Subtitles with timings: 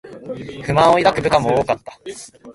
[0.63, 1.99] 不満を抱く部下も多かった